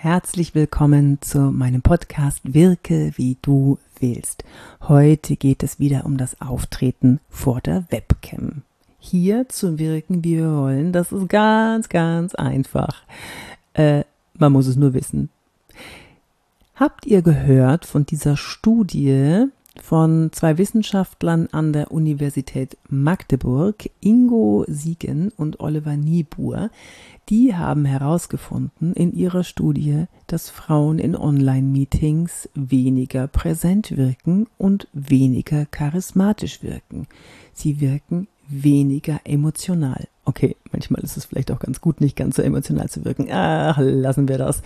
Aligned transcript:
Herzlich 0.00 0.54
willkommen 0.54 1.18
zu 1.22 1.40
meinem 1.50 1.82
Podcast 1.82 2.54
Wirke 2.54 3.10
wie 3.16 3.36
du 3.42 3.78
willst. 3.98 4.44
Heute 4.82 5.34
geht 5.34 5.64
es 5.64 5.80
wieder 5.80 6.06
um 6.06 6.18
das 6.18 6.40
Auftreten 6.40 7.18
vor 7.28 7.60
der 7.60 7.84
Webcam. 7.90 8.62
Hier 9.00 9.48
zu 9.48 9.80
wirken, 9.80 10.22
wie 10.22 10.36
wir 10.36 10.52
wollen, 10.52 10.92
das 10.92 11.10
ist 11.10 11.28
ganz, 11.28 11.88
ganz 11.88 12.36
einfach. 12.36 13.02
Äh, 13.74 14.04
man 14.34 14.52
muss 14.52 14.68
es 14.68 14.76
nur 14.76 14.94
wissen. 14.94 15.30
Habt 16.76 17.04
ihr 17.04 17.20
gehört 17.20 17.84
von 17.84 18.06
dieser 18.06 18.36
Studie 18.36 19.46
von 19.82 20.30
zwei 20.32 20.58
Wissenschaftlern 20.58 21.48
an 21.52 21.72
der 21.72 21.92
Universität 21.92 22.76
Magdeburg, 22.88 23.90
Ingo 24.00 24.64
Siegen 24.66 25.30
und 25.36 25.60
Oliver 25.60 25.96
Niebuhr, 25.96 26.70
die 27.28 27.54
haben 27.54 27.84
herausgefunden 27.84 28.94
in 28.94 29.12
ihrer 29.12 29.44
Studie, 29.44 30.06
dass 30.26 30.50
Frauen 30.50 30.98
in 30.98 31.14
Online-Meetings 31.14 32.48
weniger 32.54 33.26
präsent 33.26 33.96
wirken 33.96 34.46
und 34.56 34.88
weniger 34.92 35.66
charismatisch 35.66 36.62
wirken. 36.62 37.06
Sie 37.52 37.80
wirken 37.80 38.28
weniger 38.48 39.20
emotional. 39.24 40.08
Okay, 40.24 40.56
manchmal 40.72 41.02
ist 41.02 41.16
es 41.16 41.26
vielleicht 41.26 41.50
auch 41.50 41.58
ganz 41.58 41.80
gut, 41.80 42.00
nicht 42.00 42.16
ganz 42.16 42.36
so 42.36 42.42
emotional 42.42 42.88
zu 42.88 43.04
wirken. 43.04 43.28
Ach, 43.30 43.78
lassen 43.80 44.28
wir 44.28 44.38
das. 44.38 44.62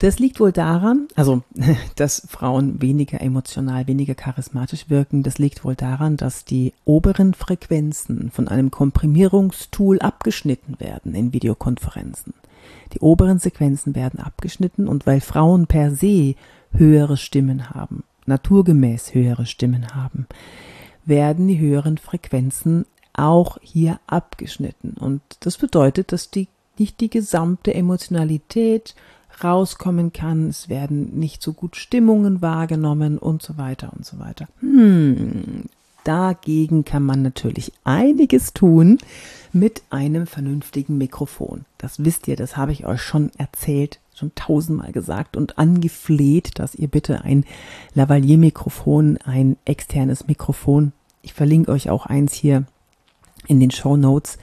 Das 0.00 0.20
liegt 0.20 0.38
wohl 0.38 0.52
daran, 0.52 1.08
also, 1.16 1.42
dass 1.96 2.26
Frauen 2.28 2.80
weniger 2.80 3.20
emotional, 3.20 3.86
weniger 3.88 4.14
charismatisch 4.14 4.88
wirken. 4.88 5.22
Das 5.22 5.38
liegt 5.38 5.64
wohl 5.64 5.74
daran, 5.74 6.16
dass 6.16 6.44
die 6.44 6.72
oberen 6.84 7.34
Frequenzen 7.34 8.30
von 8.30 8.46
einem 8.46 8.70
Komprimierungstool 8.70 9.98
abgeschnitten 9.98 10.78
werden 10.78 11.14
in 11.14 11.32
Videokonferenzen. 11.32 12.34
Die 12.92 13.00
oberen 13.00 13.38
Sequenzen 13.38 13.94
werden 13.94 14.20
abgeschnitten 14.20 14.88
und 14.88 15.06
weil 15.06 15.20
Frauen 15.20 15.66
per 15.66 15.90
se 15.90 16.34
höhere 16.72 17.16
Stimmen 17.16 17.70
haben, 17.70 18.04
naturgemäß 18.26 19.14
höhere 19.14 19.46
Stimmen 19.46 19.94
haben, 19.94 20.26
werden 21.04 21.48
die 21.48 21.58
höheren 21.58 21.98
Frequenzen 21.98 22.86
auch 23.14 23.58
hier 23.62 23.98
abgeschnitten. 24.06 24.94
Und 24.98 25.22
das 25.40 25.58
bedeutet, 25.58 26.12
dass 26.12 26.30
die 26.30 26.48
nicht 26.78 27.00
die 27.00 27.10
gesamte 27.10 27.74
Emotionalität 27.74 28.94
rauskommen 29.42 30.12
kann, 30.12 30.48
es 30.48 30.68
werden 30.68 31.18
nicht 31.18 31.42
so 31.42 31.52
gut 31.52 31.76
Stimmungen 31.76 32.42
wahrgenommen 32.42 33.18
und 33.18 33.42
so 33.42 33.56
weiter 33.56 33.92
und 33.94 34.04
so 34.04 34.18
weiter. 34.18 34.48
Hm, 34.60 35.64
dagegen 36.04 36.84
kann 36.84 37.02
man 37.02 37.22
natürlich 37.22 37.72
einiges 37.84 38.52
tun 38.52 38.98
mit 39.52 39.82
einem 39.90 40.26
vernünftigen 40.26 40.98
Mikrofon. 40.98 41.64
Das 41.78 42.04
wisst 42.04 42.28
ihr, 42.28 42.36
das 42.36 42.56
habe 42.56 42.72
ich 42.72 42.86
euch 42.86 43.02
schon 43.02 43.30
erzählt, 43.38 43.98
schon 44.14 44.34
tausendmal 44.34 44.92
gesagt 44.92 45.36
und 45.36 45.58
angefleht, 45.58 46.58
dass 46.58 46.74
ihr 46.74 46.88
bitte 46.88 47.22
ein 47.22 47.44
Lavalier-Mikrofon, 47.94 49.18
ein 49.24 49.56
externes 49.64 50.26
Mikrofon, 50.26 50.92
ich 51.22 51.34
verlinke 51.34 51.72
euch 51.72 51.90
auch 51.90 52.06
eins 52.06 52.32
hier 52.32 52.64
in 53.46 53.60
den 53.60 53.70
Show 53.70 53.96
Notes, 53.96 54.38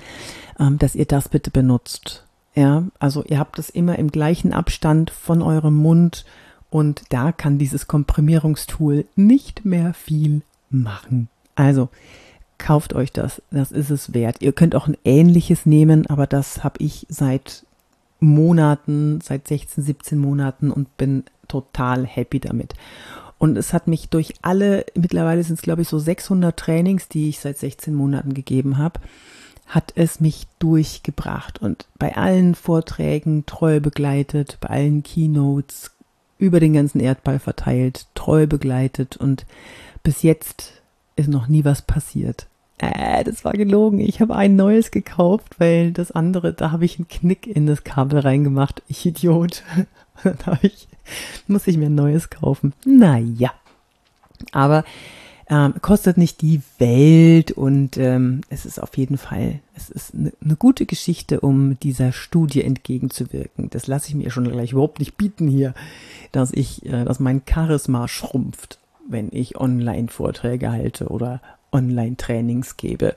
ähm, 0.60 0.78
dass 0.78 0.96
ihr 0.96 1.06
das 1.06 1.30
bitte 1.30 1.52
benutzt. 1.52 2.25
Ja, 2.56 2.86
also 3.00 3.24
ihr 3.26 3.38
habt 3.38 3.60
es 3.60 3.70
immer 3.70 4.00
im 4.00 4.10
gleichen 4.10 4.54
Abstand 4.54 5.12
von 5.12 5.42
eurem 5.42 5.76
Mund 5.76 6.26
und 6.70 7.04
da 7.10 7.32
kann 7.34 7.58
dieses 7.58 7.88
Komprimierungstool 7.88 9.06
nicht 9.16 9.66
mehr 9.66 9.94
viel 9.94 10.42
machen. 10.70 11.28
Also 11.56 11.90
kauft 12.58 12.94
euch 12.94 13.12
das, 13.12 13.42
das 13.52 13.72
ist 13.72 13.90
es 13.90 14.14
wert. 14.14 14.38
Ihr 14.42 14.54
könnt 14.54 14.76
auch 14.76 14.88
ein 14.88 14.98
ähnliches 15.04 15.66
nehmen, 15.66 16.08
aber 16.08 16.28
das 16.28 16.64
habe 16.64 16.78
ich 16.80 17.06
seit 17.10 17.66
Monaten, 18.22 19.20
seit 19.22 19.48
16, 19.48 19.84
17 19.84 20.18
Monaten 20.18 20.72
und 20.72 20.96
bin 20.98 21.26
total 21.50 22.06
happy 22.06 22.40
damit. 22.40 22.74
Und 23.38 23.58
es 23.58 23.74
hat 23.74 23.88
mich 23.88 24.10
durch 24.10 24.34
alle, 24.42 24.86
mittlerweile 24.96 25.44
sind 25.44 25.56
es 25.56 25.62
glaube 25.62 25.82
ich 25.82 25.90
so 25.90 26.00
600 26.00 26.58
Trainings, 26.58 27.10
die 27.10 27.30
ich 27.30 27.40
seit 27.40 27.58
16 27.58 27.94
Monaten 27.94 28.34
gegeben 28.34 28.78
habe, 28.78 29.02
hat 29.66 29.94
es 29.96 30.20
mich 30.20 30.48
durchgebracht 30.60 31.62
und 31.62 31.86
bei 31.98 32.16
allen 32.16 32.56
Vorträgen 32.56 33.46
treu 33.46 33.80
begleitet, 33.80 34.58
bei 34.62 34.70
allen 34.70 35.04
Keynotes 35.04 35.92
über 36.38 36.60
den 36.60 36.74
ganzen 36.74 37.00
Erdball 37.00 37.40
verteilt, 37.40 38.08
treu 38.14 38.46
begleitet 38.46 39.18
und 39.18 39.46
bis 40.04 40.22
jetzt 40.22 40.74
ist 41.16 41.30
noch 41.30 41.48
nie 41.48 41.66
was 41.66 41.82
passiert. 41.82 42.48
Äh, 42.78 43.24
das 43.24 43.46
war 43.46 43.54
gelogen. 43.54 44.00
Ich 44.00 44.20
habe 44.22 44.36
ein 44.36 44.56
neues 44.56 44.92
gekauft, 44.92 45.60
weil 45.60 45.92
das 45.92 46.12
andere, 46.12 46.54
da 46.54 46.72
habe 46.72 46.86
ich 46.86 47.00
einen 47.00 47.08
Knick 47.08 47.48
in 47.48 47.68
das 47.68 47.84
Kabel 47.84 48.20
reingemacht. 48.20 48.84
Ich 48.88 49.06
Idiot. 49.06 49.64
da 50.24 50.60
ich, 50.62 50.88
muss 51.48 51.68
ich 51.68 51.78
mir 51.78 51.88
ein 51.88 51.96
neues 51.96 52.30
kaufen. 52.30 52.74
Naja. 52.86 53.54
Aber 54.52 54.84
ähm, 55.48 55.76
kostet 55.82 56.18
nicht 56.18 56.42
die 56.42 56.62
Welt 56.80 57.52
und 57.52 57.98
ähm, 57.98 58.42
es 58.50 58.66
ist 58.66 58.82
auf 58.82 58.98
jeden 58.98 59.18
Fall, 59.18 59.60
es 59.76 59.90
ist 59.90 60.16
eine 60.16 60.34
ne 60.42 60.56
gute 60.56 60.86
Geschichte, 60.86 61.42
um 61.42 61.80
dieser 61.80 62.12
Studie 62.12 62.64
entgegenzuwirken. 62.64 63.70
Das 63.70 63.88
lasse 63.88 64.10
ich 64.10 64.16
mir 64.16 64.32
schon 64.32 64.50
gleich 64.50 64.72
überhaupt 64.72 65.00
nicht 65.00 65.18
bieten 65.18 65.48
hier, 65.48 65.74
dass 66.32 66.52
ich, 66.52 66.86
äh, 66.86 67.06
dass 67.06 67.20
mein 67.20 67.44
Charisma 67.48 68.08
schrumpft, 68.08 68.80
wenn 69.08 69.30
ich 69.32 69.58
Online-Vorträge 69.60 70.72
halte 70.72 71.10
oder 71.10 71.42
Online-Trainings 71.72 72.78
gebe 72.78 73.16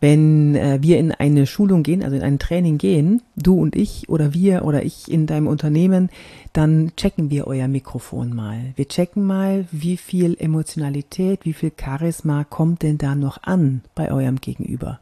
wenn 0.00 0.54
äh, 0.56 0.78
wir 0.80 0.98
in 0.98 1.12
eine 1.12 1.46
Schulung 1.46 1.82
gehen, 1.82 2.02
also 2.02 2.16
in 2.16 2.22
ein 2.22 2.38
Training 2.38 2.78
gehen, 2.78 3.22
du 3.36 3.60
und 3.60 3.76
ich 3.76 4.08
oder 4.08 4.32
wir 4.32 4.64
oder 4.64 4.82
ich 4.82 5.10
in 5.10 5.26
deinem 5.26 5.46
Unternehmen, 5.46 6.08
dann 6.52 6.92
checken 6.96 7.30
wir 7.30 7.46
euer 7.46 7.68
Mikrofon 7.68 8.34
mal. 8.34 8.72
Wir 8.76 8.88
checken 8.88 9.24
mal, 9.24 9.66
wie 9.70 9.98
viel 9.98 10.36
Emotionalität, 10.38 11.44
wie 11.44 11.52
viel 11.52 11.72
Charisma 11.78 12.44
kommt 12.44 12.82
denn 12.82 12.98
da 12.98 13.14
noch 13.14 13.42
an 13.42 13.82
bei 13.94 14.10
eurem 14.10 14.40
Gegenüber. 14.40 15.00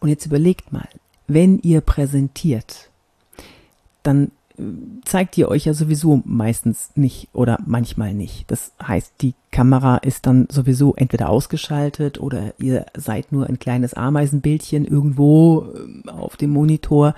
Und 0.00 0.08
jetzt 0.08 0.26
überlegt 0.26 0.72
mal, 0.72 0.88
wenn 1.28 1.60
ihr 1.60 1.80
präsentiert, 1.80 2.90
dann 4.02 4.32
zeigt 5.04 5.36
ihr 5.36 5.48
euch 5.48 5.64
ja 5.64 5.74
sowieso 5.74 6.22
meistens 6.24 6.90
nicht 6.94 7.28
oder 7.32 7.58
manchmal 7.66 8.14
nicht. 8.14 8.50
Das 8.50 8.72
heißt, 8.80 9.14
die 9.20 9.34
Kamera 9.50 9.96
ist 9.96 10.26
dann 10.26 10.46
sowieso 10.50 10.94
entweder 10.94 11.28
ausgeschaltet 11.28 12.20
oder 12.20 12.54
ihr 12.58 12.86
seid 12.96 13.32
nur 13.32 13.48
ein 13.48 13.58
kleines 13.58 13.94
Ameisenbildchen 13.94 14.84
irgendwo 14.84 15.66
ähm, 15.74 16.08
auf 16.08 16.36
dem 16.36 16.50
Monitor 16.50 17.14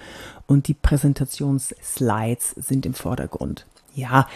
und 0.46 0.68
die 0.68 0.74
Präsentationsslides 0.74 2.50
sind 2.56 2.86
im 2.86 2.94
Vordergrund. 2.94 3.66
Ja, 3.94 4.28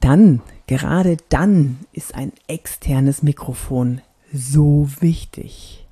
dann, 0.00 0.40
gerade 0.66 1.18
dann 1.28 1.78
ist 1.92 2.14
ein 2.14 2.32
externes 2.46 3.22
Mikrofon 3.22 4.00
so 4.32 4.88
wichtig, 5.00 5.86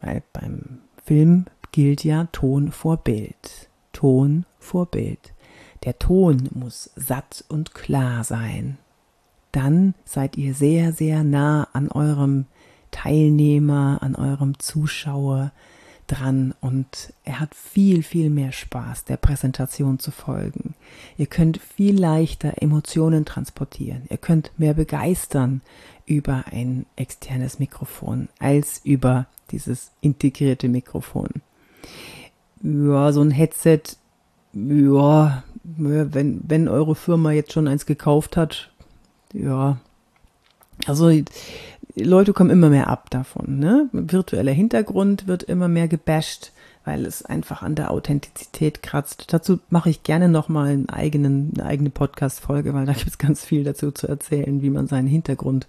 weil 0.00 0.22
beim 0.32 0.80
Film 1.04 1.46
gilt 1.72 2.04
ja 2.04 2.28
Ton 2.32 2.70
vor 2.70 2.98
Bild. 2.98 3.68
Ton 3.92 4.44
vor 4.58 4.86
Bild. 4.86 5.32
Der 5.84 5.98
Ton 5.98 6.48
muss 6.52 6.90
satt 6.96 7.44
und 7.48 7.74
klar 7.74 8.24
sein. 8.24 8.78
Dann 9.52 9.94
seid 10.04 10.36
ihr 10.36 10.54
sehr, 10.54 10.92
sehr 10.92 11.24
nah 11.24 11.68
an 11.72 11.90
eurem 11.90 12.46
Teilnehmer, 12.90 13.98
an 14.02 14.14
eurem 14.14 14.58
Zuschauer 14.58 15.52
dran 16.08 16.54
und 16.60 17.12
er 17.24 17.38
hat 17.38 17.54
viel, 17.54 18.02
viel 18.02 18.30
mehr 18.30 18.50
Spaß, 18.50 19.04
der 19.04 19.18
Präsentation 19.18 19.98
zu 19.98 20.10
folgen. 20.10 20.74
Ihr 21.16 21.26
könnt 21.26 21.58
viel 21.58 21.98
leichter 21.98 22.62
Emotionen 22.62 23.24
transportieren. 23.24 24.02
Ihr 24.08 24.16
könnt 24.16 24.50
mehr 24.56 24.74
begeistern 24.74 25.60
über 26.06 26.44
ein 26.50 26.86
externes 26.96 27.58
Mikrofon 27.58 28.28
als 28.38 28.80
über 28.84 29.26
dieses 29.50 29.92
integrierte 30.00 30.68
Mikrofon. 30.68 31.28
Ja, 32.62 33.12
so 33.12 33.20
ein 33.20 33.30
Headset, 33.30 33.82
ja, 34.52 35.44
wenn, 35.76 36.40
wenn 36.46 36.68
eure 36.68 36.94
Firma 36.94 37.32
jetzt 37.32 37.52
schon 37.52 37.68
eins 37.68 37.86
gekauft 37.86 38.36
hat, 38.36 38.70
ja, 39.32 39.78
also 40.86 41.10
Leute 41.94 42.32
kommen 42.32 42.50
immer 42.50 42.70
mehr 42.70 42.88
ab 42.88 43.10
davon. 43.10 43.58
Ne? 43.58 43.88
Virtueller 43.92 44.52
Hintergrund 44.52 45.26
wird 45.26 45.42
immer 45.42 45.68
mehr 45.68 45.88
gebasht, 45.88 46.52
weil 46.84 47.04
es 47.04 47.24
einfach 47.24 47.62
an 47.62 47.74
der 47.74 47.90
Authentizität 47.90 48.82
kratzt. 48.82 49.26
Dazu 49.28 49.58
mache 49.68 49.90
ich 49.90 50.04
gerne 50.04 50.28
nochmal 50.28 50.68
einen 50.68 50.88
eigenen, 50.88 51.52
eine 51.54 51.66
eigene 51.66 51.90
Podcast-Folge, 51.90 52.72
weil 52.72 52.86
da 52.86 52.92
gibt 52.92 53.08
es 53.08 53.18
ganz 53.18 53.44
viel 53.44 53.64
dazu 53.64 53.90
zu 53.90 54.06
erzählen, 54.06 54.62
wie 54.62 54.70
man 54.70 54.86
seinen 54.86 55.08
Hintergrund 55.08 55.66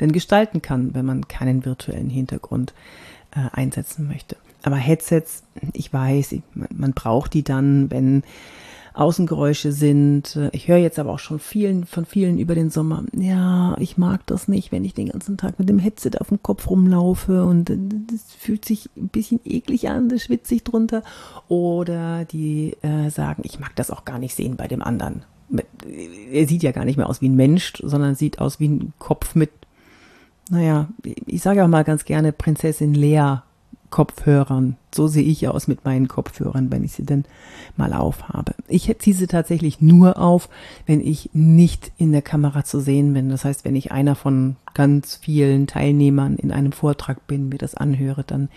denn 0.00 0.12
gestalten 0.12 0.62
kann, 0.62 0.94
wenn 0.94 1.04
man 1.04 1.28
keinen 1.28 1.64
virtuellen 1.64 2.10
Hintergrund 2.10 2.74
äh, 3.32 3.48
einsetzen 3.52 4.08
möchte. 4.08 4.36
Aber 4.62 4.76
Headsets, 4.76 5.44
ich 5.74 5.92
weiß, 5.92 6.34
man 6.70 6.92
braucht 6.92 7.34
die 7.34 7.44
dann, 7.44 7.90
wenn 7.90 8.24
Außengeräusche 8.96 9.72
sind. 9.72 10.38
Ich 10.52 10.68
höre 10.68 10.78
jetzt 10.78 10.98
aber 10.98 11.12
auch 11.12 11.18
schon 11.18 11.38
vielen, 11.38 11.84
von 11.84 12.06
vielen 12.06 12.38
über 12.38 12.54
den 12.54 12.70
Sommer, 12.70 13.04
ja, 13.12 13.76
ich 13.78 13.98
mag 13.98 14.26
das 14.26 14.48
nicht, 14.48 14.72
wenn 14.72 14.84
ich 14.84 14.94
den 14.94 15.10
ganzen 15.10 15.36
Tag 15.36 15.58
mit 15.58 15.68
dem 15.68 15.78
Headset 15.78 16.12
auf 16.18 16.28
dem 16.28 16.42
Kopf 16.42 16.70
rumlaufe 16.70 17.44
und 17.44 17.70
das 17.70 18.32
fühlt 18.38 18.64
sich 18.64 18.88
ein 18.96 19.08
bisschen 19.08 19.40
eklig 19.44 19.88
an, 19.88 20.08
das 20.08 20.22
schwitze 20.22 20.54
ich 20.54 20.64
drunter. 20.64 21.02
Oder 21.48 22.24
die 22.24 22.76
äh, 22.82 23.10
sagen, 23.10 23.42
ich 23.44 23.60
mag 23.60 23.76
das 23.76 23.90
auch 23.90 24.04
gar 24.04 24.18
nicht 24.18 24.34
sehen 24.34 24.56
bei 24.56 24.66
dem 24.66 24.82
anderen. 24.82 25.24
Er 26.32 26.46
sieht 26.48 26.62
ja 26.62 26.72
gar 26.72 26.84
nicht 26.84 26.96
mehr 26.96 27.08
aus 27.08 27.20
wie 27.20 27.28
ein 27.28 27.36
Mensch, 27.36 27.74
sondern 27.82 28.14
sieht 28.14 28.38
aus 28.40 28.58
wie 28.60 28.68
ein 28.68 28.92
Kopf 28.98 29.34
mit, 29.34 29.50
naja, 30.50 30.88
ich 31.26 31.42
sage 31.42 31.62
auch 31.62 31.68
mal 31.68 31.84
ganz 31.84 32.04
gerne 32.04 32.32
Prinzessin 32.32 32.94
Lea 32.94 33.36
Kopfhörern. 33.90 34.76
So 34.94 35.06
sehe 35.06 35.22
ich 35.24 35.46
aus 35.48 35.68
mit 35.68 35.84
meinen 35.84 36.08
Kopfhörern, 36.08 36.70
wenn 36.70 36.84
ich 36.84 36.92
sie 36.92 37.04
denn 37.04 37.24
mal 37.76 37.92
aufhabe. 37.92 38.54
Ich 38.68 38.94
ziehe 38.98 39.16
sie 39.16 39.26
tatsächlich 39.26 39.80
nur 39.80 40.18
auf, 40.18 40.48
wenn 40.86 41.00
ich 41.00 41.30
nicht 41.32 41.92
in 41.98 42.12
der 42.12 42.22
Kamera 42.22 42.64
zu 42.64 42.80
sehen 42.80 43.12
bin. 43.12 43.28
Das 43.28 43.44
heißt, 43.44 43.64
wenn 43.64 43.76
ich 43.76 43.92
einer 43.92 44.14
von 44.14 44.56
ganz 44.74 45.16
vielen 45.16 45.66
Teilnehmern 45.66 46.36
in 46.36 46.52
einem 46.52 46.72
Vortrag 46.72 47.26
bin, 47.26 47.48
mir 47.48 47.58
das 47.58 47.74
anhöre, 47.74 48.24
dann 48.24 48.48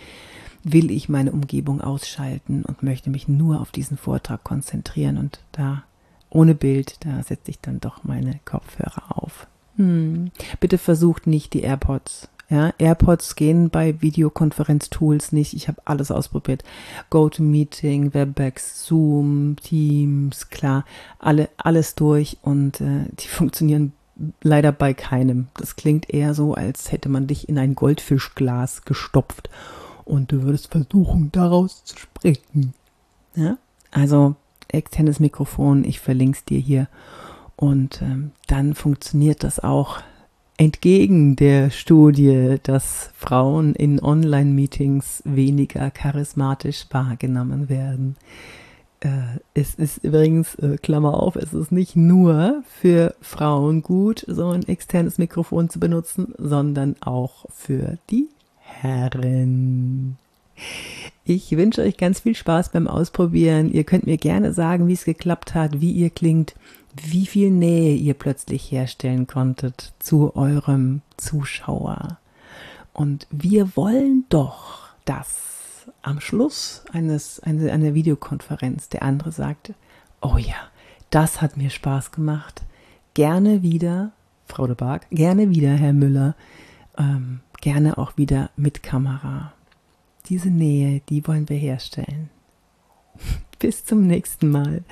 will 0.63 0.91
ich 0.91 1.09
meine 1.09 1.31
Umgebung 1.31 1.81
ausschalten 1.81 2.63
und 2.63 2.83
möchte 2.83 3.09
mich 3.09 3.27
nur 3.27 3.61
auf 3.61 3.71
diesen 3.71 3.97
Vortrag 3.97 4.43
konzentrieren. 4.43 5.17
Und 5.17 5.39
da 5.51 5.83
ohne 6.29 6.55
Bild, 6.55 7.05
da 7.05 7.23
setze 7.23 7.51
ich 7.51 7.59
dann 7.59 7.79
doch 7.79 8.03
meine 8.03 8.39
Kopfhörer 8.45 9.17
auf. 9.17 9.47
Hm. 9.77 10.31
Bitte 10.59 10.77
versucht 10.77 11.25
nicht 11.25 11.53
die 11.53 11.61
AirPods 11.61 12.29
ja, 12.49 12.73
AirPods 12.79 13.35
gehen 13.35 13.69
bei 13.69 14.01
Videokonferenztools 14.01 15.31
nicht. 15.31 15.53
Ich 15.53 15.67
habe 15.67 15.81
alles 15.85 16.09
ausprobiert. 16.09 16.63
GoToMeeting, 17.11 18.13
WebEx, 18.15 18.85
Zoom, 18.85 19.55
Teams, 19.57 20.49
klar, 20.49 20.83
alle, 21.19 21.49
alles 21.57 21.93
durch 21.93 22.37
und 22.41 22.81
äh, 22.81 23.05
die 23.19 23.27
funktionieren 23.29 23.93
leider 24.41 24.71
bei 24.71 24.93
keinem. 24.93 25.47
Das 25.57 25.75
klingt 25.75 26.09
eher 26.09 26.33
so, 26.33 26.55
als 26.55 26.91
hätte 26.91 27.07
man 27.07 27.27
dich 27.27 27.47
in 27.47 27.57
ein 27.57 27.75
Goldfischglas 27.75 28.83
gestopft 28.83 29.49
und 30.03 30.31
du 30.31 30.41
würdest 30.43 30.71
versuchen, 30.71 31.31
daraus 31.31 31.83
zu 31.83 31.97
sprechen. 31.97 32.73
Ja? 33.35 33.57
Also 33.91 34.35
externes 34.67 35.19
Mikrofon, 35.19 35.83
ich 35.83 35.99
verlinke 35.99 36.37
es 36.39 36.45
dir 36.45 36.59
hier. 36.59 36.87
Und 37.55 38.01
ähm, 38.01 38.31
dann 38.47 38.73
funktioniert 38.73 39.43
das 39.43 39.59
auch 39.59 39.99
entgegen 40.59 41.37
der 41.37 41.69
Studie, 41.69 42.57
dass 42.63 43.11
Frauen 43.15 43.75
in 43.75 44.03
Online-Meetings 44.03 45.23
weniger 45.23 45.89
charismatisch 45.89 46.85
wahrgenommen 46.91 47.69
werden. 47.69 48.17
Äh, 48.99 49.39
es 49.53 49.75
ist 49.75 50.03
übrigens, 50.03 50.55
äh, 50.55 50.75
Klammer 50.75 51.23
auf, 51.23 51.37
es 51.37 51.53
ist 51.53 51.71
nicht 51.71 51.95
nur 51.95 52.61
für 52.81 53.15
Frauen 53.21 53.81
gut, 53.81 54.25
so 54.27 54.49
ein 54.49 54.67
externes 54.67 55.17
Mikrofon 55.17 55.69
zu 55.69 55.79
benutzen, 55.79 56.33
sondern 56.37 56.97
auch 56.99 57.45
für 57.55 57.97
die 58.09 58.27
Herren. 58.57 60.17
Ich 61.23 61.55
wünsche 61.55 61.83
euch 61.83 61.95
ganz 61.95 62.19
viel 62.19 62.35
Spaß 62.35 62.73
beim 62.73 62.89
Ausprobieren. 62.89 63.71
Ihr 63.71 63.85
könnt 63.85 64.05
mir 64.05 64.17
gerne 64.17 64.51
sagen, 64.51 64.89
wie 64.89 64.93
es 64.93 65.05
geklappt 65.05 65.55
hat, 65.55 65.79
wie 65.79 65.93
ihr 65.93 66.09
klingt 66.09 66.55
wie 66.95 67.25
viel 67.25 67.51
Nähe 67.51 67.95
ihr 67.95 68.13
plötzlich 68.13 68.71
herstellen 68.71 69.27
konntet 69.27 69.93
zu 69.99 70.35
eurem 70.35 71.01
Zuschauer. 71.17 72.19
Und 72.93 73.27
wir 73.31 73.75
wollen 73.75 74.25
doch, 74.29 74.89
dass 75.05 75.87
am 76.01 76.19
Schluss 76.19 76.83
eines, 76.91 77.39
eine, 77.39 77.71
einer 77.71 77.93
Videokonferenz 77.93 78.89
der 78.89 79.03
andere 79.03 79.31
sagt, 79.31 79.73
oh 80.21 80.37
ja, 80.37 80.55
das 81.09 81.41
hat 81.41 81.57
mir 81.57 81.69
Spaß 81.69 82.11
gemacht. 82.11 82.63
Gerne 83.13 83.61
wieder, 83.61 84.11
Frau 84.45 84.67
de 84.67 84.75
Barg, 84.75 85.07
gerne 85.09 85.49
wieder, 85.49 85.71
Herr 85.71 85.93
Müller, 85.93 86.35
ähm, 86.97 87.41
gerne 87.61 87.97
auch 87.97 88.17
wieder 88.17 88.49
mit 88.55 88.83
Kamera. 88.83 89.53
Diese 90.27 90.49
Nähe, 90.49 91.01
die 91.09 91.25
wollen 91.27 91.49
wir 91.49 91.57
herstellen. 91.57 92.29
Bis 93.59 93.83
zum 93.83 94.07
nächsten 94.07 94.49
Mal 94.49 94.83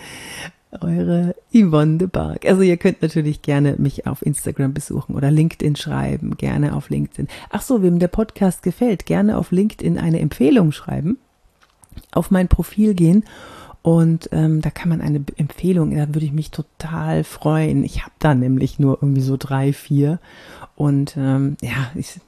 eure 0.72 1.36
Yvonne 1.54 1.98
de 1.98 2.08
Barg. 2.08 2.46
Also 2.46 2.62
ihr 2.62 2.78
könnt 2.78 3.02
natürlich 3.02 3.42
gerne 3.42 3.76
mich 3.78 4.06
auf 4.06 4.26
Instagram 4.26 4.74
besuchen 4.74 5.16
oder 5.16 5.32
LinkedIn 5.32 5.76
schreiben, 5.76 6.36
gerne 6.38 6.76
auf 6.76 6.90
LinkedIn. 6.90 7.28
Ach 7.50 7.62
so, 7.62 7.82
wem 7.82 8.00
der 8.00 8.10
Podcast 8.10 8.64
gefällt, 8.64 9.06
gerne 9.06 9.38
auf 9.38 9.52
LinkedIn 9.52 9.98
eine 9.98 10.20
Empfehlung 10.20 10.72
schreiben, 10.72 11.18
auf 12.12 12.32
mein 12.32 12.48
Profil 12.48 12.94
gehen 12.94 13.24
und 13.82 14.28
ähm, 14.34 14.62
da 14.62 14.70
kann 14.70 14.90
man 14.90 15.00
eine 15.00 15.24
Empfehlung, 15.38 15.96
da 15.96 16.08
würde 16.10 16.26
ich 16.26 16.34
mich 16.34 16.52
total 16.52 17.24
freuen. 17.24 17.86
Ich 17.86 18.02
habe 18.02 18.12
da 18.20 18.36
nämlich 18.36 18.80
nur 18.80 18.98
irgendwie 19.02 19.22
so 19.22 19.38
drei, 19.38 19.72
vier 19.72 20.20
und 20.76 21.16
ähm, 21.16 21.56
ja, 21.62 21.92
ich, 21.96 22.20